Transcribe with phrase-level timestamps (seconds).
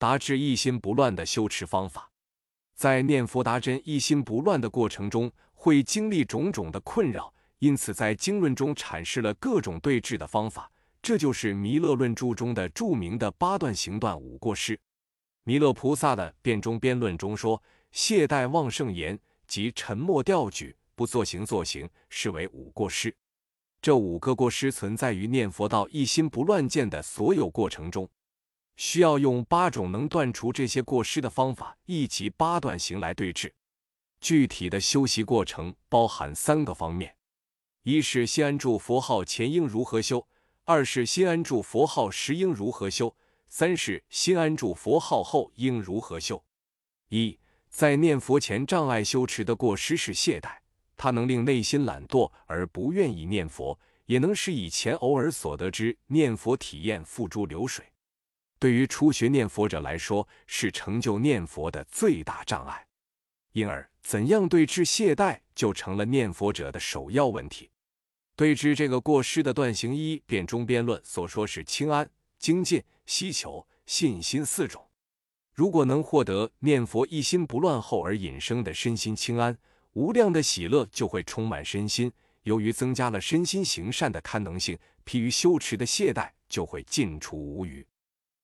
[0.00, 2.10] 达至一心不乱的修持方法。
[2.74, 10.72] 在念佛达真一心不乱的过程中，会经历种种的困扰，因此在经论中阐释了各种对治的方法。
[11.02, 14.80] 这就是弥勒论著中的著名的八段行断五过失。
[15.44, 17.62] 弥勒菩萨的辩中辩论中说
[17.92, 23.14] ：“懈怠妄圣言及沉默调举，不作行作行，是为五过失。”
[23.82, 28.08] 这五个过失存在于念佛到一心不乱见的所有过程中，
[28.80, 33.54] 需要用八种能断除这些过失的方法，一及八段行来对治。
[34.22, 37.14] 具体的修习过程包含三个方面：
[37.82, 40.26] 一是心安住佛号前应如何修；
[40.64, 43.14] 二是心安住佛号时应如何修；
[43.50, 46.42] 三是心安住佛号后应如何修。
[47.10, 50.56] 一，在念佛前障碍修持的过失是懈怠。
[50.96, 57.84] 它能令内心懒惰而不愿意念佛，也能使以前偶尔所得之念佛体验付诸流水。
[58.60, 62.86] 对于初学念佛者来说，是成就念佛的最大障碍。
[63.52, 67.70] 因而，怎样对治懈怠，就成了念佛者的首要问题。
[68.36, 74.86] 对治这个过失的断行，一辩中辩论所说是清安、精进、希求、信心四种。
[75.52, 79.58] 如果能获得念佛一心不乱后而引生的身心清安。
[79.94, 82.12] 无量的喜乐就会充满身心，
[82.44, 87.84] 由于增加了身心行善的堪能性，疲于修持的懈怠就会尽除无余。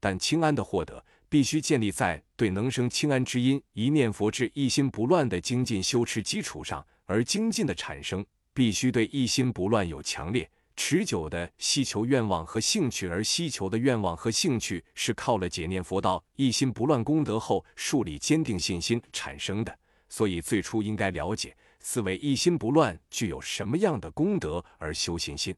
[0.00, 19.78] 但清安的获得必须建立在对能生清安之因一念佛至一心不乱的精进修持基础上，而精进的产生必须对一心不乱有强烈持久的希求愿望和兴趣，而希求的愿望和兴趣是靠了解念佛道一心不乱功德后树立坚定信心产生的。
[20.08, 25.54] 所以，最初应该了解思维一心不乱具有什么样的功德而修信心。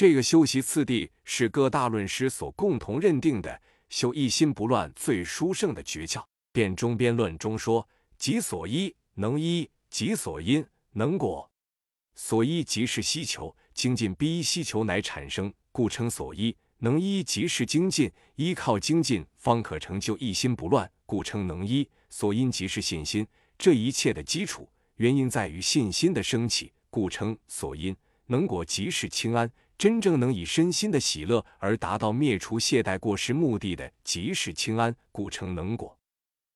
[0.00, 6.24] 这个修习次第是各大论师所共同认定的修一心不乱最殊胜的诀窍。
[6.52, 11.50] 辩中辩论中说：“己所依能依，己所因能果。
[12.14, 23.26] 所依即是希求，精进逼依希求乃产生，故称所依；能依即是精进，依靠精进方可成就一心不乱，故称能依；所因即是信心。”
[23.58, 27.94] 这一切的基础原因在于信心的升起，故称所因
[28.28, 29.52] 能果即是清安。
[29.80, 35.98] 真正能以身心的喜乐而达到灭除懈怠过失目的的，即是清安，故称能果。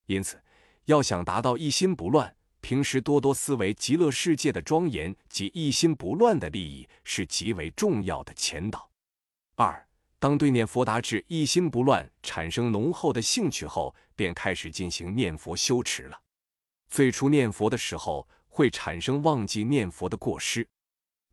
[0.05, 0.39] 因此，
[0.85, 8.91] 要想达到一心不乱，平时多多思维极乐世界的庄严及一心不乱的利益，是极为重要的前导。
[9.55, 16.21] 二，当对念佛达至一心不乱，产生浓厚的兴趣后，便开始进行念佛修持了。
[16.91, 20.69] 最初念佛的时候，会产生忘记念佛的过失，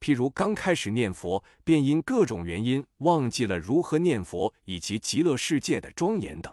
[0.01, 6.51] 譬如刚开始念佛，便因各种原因忘记了如何念佛以及极乐世界的庄严等。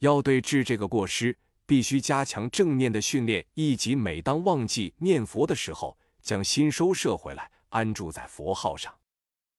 [0.00, 8.92] 要对治这个过失，必须加强正念的训练，以及每当忘记念佛的时候，将心收摄回来，安住在佛号上。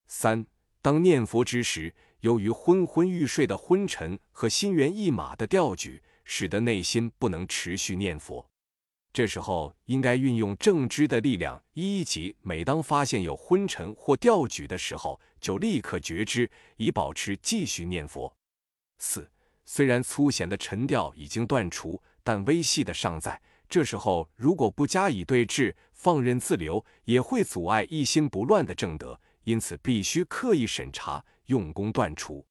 [0.06, 0.46] 三，
[0.82, 8.46] 当念佛之时，由于昏昏欲睡的昏沉和心猿意马的调举，使得内心不能持续念佛。
[9.16, 18.36] 这时候应该运用正知的力量，一级每当发现有昏沉或调举的时候，就立刻觉知，以保持继续念佛。
[18.98, 19.26] 四，
[19.64, 23.40] 虽然粗显的沉调已经断除，但微细的尚在。
[23.70, 29.18] 这时候如果不加以对治，放任自流，也会阻碍一心不乱的正德。
[29.44, 32.44] 因此必须刻意审查，用功断除。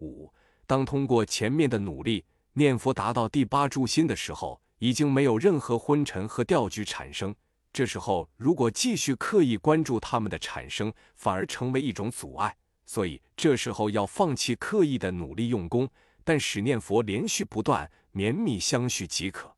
[0.00, 0.30] 五，
[0.66, 4.60] 当通过前面的努力念佛达到第八住心的时候。
[4.84, 7.34] 已经没有任何昏沉和调举产生。
[7.72, 12.54] 这时候，如果继续刻意关注它们的产生，反而成为一种阻碍。
[12.84, 15.88] 所以，这时候要放弃刻意的努力用功，
[16.22, 19.56] 但使念佛连续不断、绵密相续即可。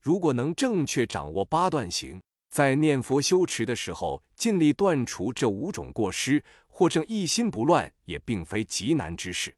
[0.00, 9.54] 如果能正确掌握八段行，在念佛修持的时候，尽力断除这五种过失，或正一心不乱，也并非极难之事。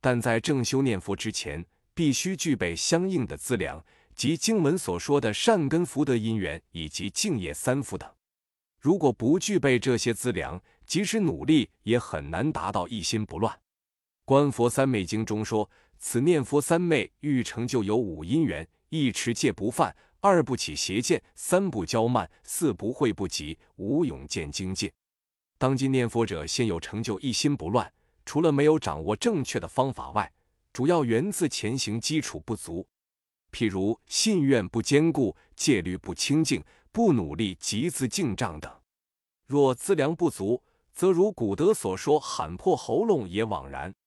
[0.00, 1.64] 但在正修念佛之前，
[1.94, 3.80] 必须具备相应的资粮。
[4.14, 8.08] 及经文所说的善根福德因缘以及敬业三福等，
[8.78, 13.58] 如果不具备这些资粮，即使努力也很难达到一心不乱。
[14.24, 15.68] 观佛三昧经中说
[15.98, 24.90] ：“此念佛三昧欲成就有五因缘：一持戒不犯，二不起邪见，三不骄慢，四不会不及，五永见精进。”
[25.58, 27.92] 当今念佛者先有成就一心不乱，
[28.24, 30.32] 除了没有掌握正确的方法外，
[30.72, 32.86] 主要源自前行基础不足。
[33.52, 38.72] 譬如信愿不坚固，戒律不清净，不努力集资进账等。
[39.46, 40.62] 若资粮不足，
[40.92, 43.94] 则如古德所说，喊破喉咙也枉然。